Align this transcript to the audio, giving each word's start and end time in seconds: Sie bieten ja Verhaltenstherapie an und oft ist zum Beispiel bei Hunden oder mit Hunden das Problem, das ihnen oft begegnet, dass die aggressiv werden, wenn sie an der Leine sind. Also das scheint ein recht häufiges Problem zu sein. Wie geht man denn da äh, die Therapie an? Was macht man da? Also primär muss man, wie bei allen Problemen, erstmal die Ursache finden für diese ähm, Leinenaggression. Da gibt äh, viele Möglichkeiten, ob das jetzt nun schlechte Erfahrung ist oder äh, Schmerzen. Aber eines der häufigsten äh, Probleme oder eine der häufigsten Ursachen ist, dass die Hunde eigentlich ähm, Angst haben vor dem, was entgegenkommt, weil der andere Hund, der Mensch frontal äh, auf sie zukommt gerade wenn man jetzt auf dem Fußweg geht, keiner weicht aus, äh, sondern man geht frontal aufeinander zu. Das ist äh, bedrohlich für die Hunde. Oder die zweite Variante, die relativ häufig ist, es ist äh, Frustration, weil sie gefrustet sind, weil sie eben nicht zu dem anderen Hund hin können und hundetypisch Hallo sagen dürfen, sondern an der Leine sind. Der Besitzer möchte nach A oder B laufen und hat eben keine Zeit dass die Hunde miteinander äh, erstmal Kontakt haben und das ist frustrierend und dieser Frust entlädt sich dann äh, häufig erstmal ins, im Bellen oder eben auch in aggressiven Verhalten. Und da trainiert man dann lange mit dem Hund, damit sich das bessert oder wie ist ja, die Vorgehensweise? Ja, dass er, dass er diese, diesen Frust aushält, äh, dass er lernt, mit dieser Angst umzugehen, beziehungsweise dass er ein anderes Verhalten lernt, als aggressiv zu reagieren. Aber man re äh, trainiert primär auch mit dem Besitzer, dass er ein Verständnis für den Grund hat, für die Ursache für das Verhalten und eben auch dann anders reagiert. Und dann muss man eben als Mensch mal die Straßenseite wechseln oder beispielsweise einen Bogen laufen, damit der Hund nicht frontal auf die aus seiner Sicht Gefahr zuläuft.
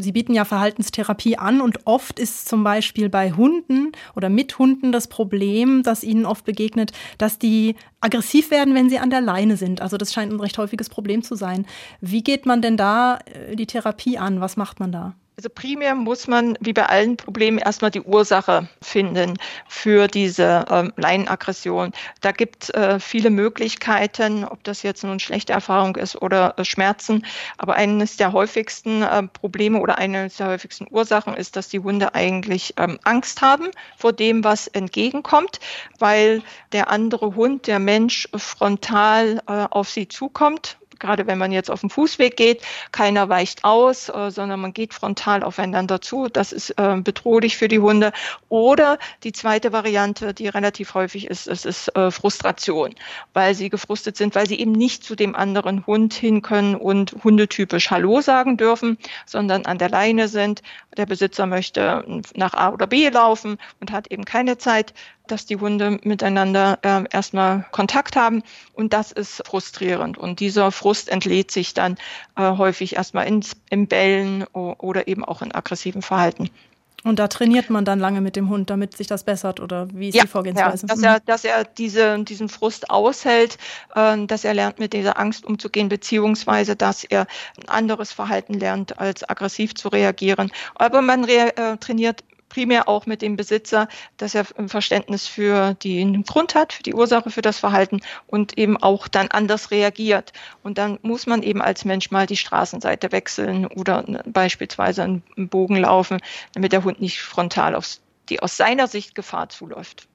Sie 0.00 0.12
bieten 0.12 0.32
ja 0.32 0.44
Verhaltenstherapie 0.44 1.38
an 1.38 1.60
und 1.60 1.86
oft 1.86 2.20
ist 2.20 2.48
zum 2.48 2.62
Beispiel 2.62 3.08
bei 3.08 3.32
Hunden 3.32 3.90
oder 4.14 4.28
mit 4.28 4.56
Hunden 4.56 4.92
das 4.92 5.08
Problem, 5.08 5.82
das 5.82 6.04
ihnen 6.04 6.24
oft 6.24 6.44
begegnet, 6.44 6.92
dass 7.18 7.40
die 7.40 7.74
aggressiv 8.00 8.52
werden, 8.52 8.76
wenn 8.76 8.88
sie 8.88 9.00
an 9.00 9.10
der 9.10 9.20
Leine 9.20 9.56
sind. 9.56 9.80
Also 9.80 9.96
das 9.96 10.12
scheint 10.12 10.32
ein 10.32 10.38
recht 10.38 10.56
häufiges 10.56 10.88
Problem 10.88 11.24
zu 11.24 11.34
sein. 11.34 11.66
Wie 12.00 12.22
geht 12.22 12.46
man 12.46 12.62
denn 12.62 12.76
da 12.76 13.18
äh, 13.26 13.56
die 13.56 13.66
Therapie 13.66 14.18
an? 14.18 14.40
Was 14.40 14.56
macht 14.56 14.78
man 14.78 14.92
da? 14.92 15.16
Also 15.38 15.50
primär 15.50 15.94
muss 15.94 16.26
man, 16.26 16.58
wie 16.58 16.72
bei 16.72 16.86
allen 16.86 17.16
Problemen, 17.16 17.58
erstmal 17.58 17.92
die 17.92 18.00
Ursache 18.00 18.68
finden 18.82 19.38
für 19.68 20.08
diese 20.08 20.64
ähm, 20.68 20.92
Leinenaggression. 20.96 21.92
Da 22.22 22.32
gibt 22.32 22.74
äh, 22.74 22.98
viele 22.98 23.30
Möglichkeiten, 23.30 24.42
ob 24.42 24.64
das 24.64 24.82
jetzt 24.82 25.04
nun 25.04 25.20
schlechte 25.20 25.52
Erfahrung 25.52 25.94
ist 25.94 26.20
oder 26.20 26.58
äh, 26.58 26.64
Schmerzen. 26.64 27.24
Aber 27.56 27.76
eines 27.76 28.16
der 28.16 28.32
häufigsten 28.32 29.02
äh, 29.02 29.28
Probleme 29.28 29.78
oder 29.78 29.98
eine 29.98 30.28
der 30.28 30.48
häufigsten 30.48 30.88
Ursachen 30.90 31.34
ist, 31.34 31.54
dass 31.54 31.68
die 31.68 31.78
Hunde 31.78 32.16
eigentlich 32.16 32.74
ähm, 32.76 32.98
Angst 33.04 33.40
haben 33.40 33.68
vor 33.96 34.12
dem, 34.12 34.42
was 34.42 34.66
entgegenkommt, 34.66 35.60
weil 36.00 36.42
der 36.72 36.90
andere 36.90 37.36
Hund, 37.36 37.68
der 37.68 37.78
Mensch 37.78 38.28
frontal 38.34 39.40
äh, 39.46 39.68
auf 39.70 39.88
sie 39.88 40.08
zukommt 40.08 40.78
gerade 40.98 41.26
wenn 41.26 41.38
man 41.38 41.52
jetzt 41.52 41.70
auf 41.70 41.80
dem 41.80 41.90
Fußweg 41.90 42.36
geht, 42.36 42.62
keiner 42.92 43.28
weicht 43.28 43.64
aus, 43.64 44.08
äh, 44.08 44.30
sondern 44.30 44.60
man 44.60 44.72
geht 44.72 44.94
frontal 44.94 45.42
aufeinander 45.42 46.00
zu. 46.00 46.28
Das 46.28 46.52
ist 46.52 46.70
äh, 46.78 46.96
bedrohlich 47.00 47.56
für 47.56 47.68
die 47.68 47.78
Hunde. 47.78 48.12
Oder 48.48 48.98
die 49.22 49.32
zweite 49.32 49.72
Variante, 49.72 50.34
die 50.34 50.48
relativ 50.48 50.94
häufig 50.94 51.26
ist, 51.26 51.46
es 51.46 51.64
ist 51.64 51.94
äh, 51.96 52.10
Frustration, 52.10 52.94
weil 53.34 53.54
sie 53.54 53.68
gefrustet 53.68 54.16
sind, 54.16 54.34
weil 54.34 54.48
sie 54.48 54.58
eben 54.58 54.72
nicht 54.72 55.04
zu 55.04 55.14
dem 55.14 55.34
anderen 55.34 55.86
Hund 55.86 56.14
hin 56.14 56.42
können 56.42 56.74
und 56.74 57.16
hundetypisch 57.24 57.90
Hallo 57.90 58.20
sagen 58.20 58.56
dürfen, 58.56 58.98
sondern 59.26 59.66
an 59.66 59.78
der 59.78 59.88
Leine 59.88 60.28
sind. 60.28 60.62
Der 60.96 61.06
Besitzer 61.06 61.46
möchte 61.46 62.04
nach 62.34 62.54
A 62.54 62.70
oder 62.70 62.86
B 62.86 63.08
laufen 63.08 63.58
und 63.80 63.92
hat 63.92 64.10
eben 64.10 64.24
keine 64.24 64.58
Zeit 64.58 64.94
dass 65.30 65.46
die 65.46 65.56
Hunde 65.56 65.98
miteinander 66.02 66.78
äh, 66.82 67.04
erstmal 67.10 67.66
Kontakt 67.70 68.16
haben 68.16 68.42
und 68.72 68.92
das 68.92 69.12
ist 69.12 69.42
frustrierend 69.46 70.18
und 70.18 70.40
dieser 70.40 70.72
Frust 70.72 71.08
entlädt 71.08 71.50
sich 71.50 71.74
dann 71.74 71.96
äh, 72.36 72.42
häufig 72.42 72.96
erstmal 72.96 73.26
ins, 73.26 73.52
im 73.70 73.86
Bellen 73.86 74.44
oder 74.44 75.08
eben 75.08 75.24
auch 75.24 75.42
in 75.42 75.54
aggressiven 75.54 76.02
Verhalten. 76.02 76.50
Und 77.04 77.20
da 77.20 77.28
trainiert 77.28 77.70
man 77.70 77.84
dann 77.84 78.00
lange 78.00 78.20
mit 78.20 78.34
dem 78.34 78.48
Hund, 78.48 78.70
damit 78.70 78.96
sich 78.96 79.06
das 79.06 79.22
bessert 79.22 79.60
oder 79.60 79.86
wie 79.92 80.08
ist 80.08 80.16
ja, 80.16 80.22
die 80.22 80.28
Vorgehensweise? 80.28 80.86
Ja, 80.86 80.94
dass 80.94 81.02
er, 81.02 81.20
dass 81.20 81.44
er 81.44 81.64
diese, 81.64 82.18
diesen 82.24 82.48
Frust 82.48 82.90
aushält, 82.90 83.56
äh, 83.94 84.26
dass 84.26 84.44
er 84.44 84.52
lernt, 84.52 84.80
mit 84.80 84.92
dieser 84.92 85.18
Angst 85.18 85.46
umzugehen, 85.46 85.88
beziehungsweise 85.88 86.74
dass 86.74 87.04
er 87.04 87.26
ein 87.56 87.68
anderes 87.68 88.10
Verhalten 88.10 88.54
lernt, 88.54 88.98
als 88.98 89.28
aggressiv 89.28 89.76
zu 89.76 89.88
reagieren. 89.88 90.50
Aber 90.74 91.00
man 91.00 91.24
re 91.24 91.56
äh, 91.56 91.76
trainiert 91.76 92.24
primär 92.48 92.88
auch 92.88 93.06
mit 93.06 93.22
dem 93.22 93.36
Besitzer, 93.36 93.88
dass 94.16 94.34
er 94.34 94.46
ein 94.56 94.68
Verständnis 94.68 95.26
für 95.26 95.74
den 95.74 96.22
Grund 96.24 96.54
hat, 96.54 96.72
für 96.72 96.82
die 96.82 96.94
Ursache 96.94 97.30
für 97.30 97.42
das 97.42 97.58
Verhalten 97.58 98.00
und 98.26 98.58
eben 98.58 98.76
auch 98.76 99.08
dann 99.08 99.28
anders 99.28 99.70
reagiert. 99.70 100.32
Und 100.62 100.78
dann 100.78 100.98
muss 101.02 101.26
man 101.26 101.42
eben 101.42 101.62
als 101.62 101.84
Mensch 101.84 102.10
mal 102.10 102.26
die 102.26 102.36
Straßenseite 102.36 103.12
wechseln 103.12 103.66
oder 103.66 104.04
beispielsweise 104.26 105.02
einen 105.02 105.22
Bogen 105.48 105.76
laufen, 105.76 106.20
damit 106.54 106.72
der 106.72 106.84
Hund 106.84 107.00
nicht 107.00 107.20
frontal 107.20 107.74
auf 107.74 107.86
die 108.28 108.40
aus 108.40 108.56
seiner 108.56 108.88
Sicht 108.88 109.14
Gefahr 109.14 109.48
zuläuft. 109.48 110.06